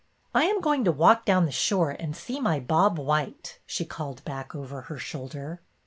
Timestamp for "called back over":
3.85-4.81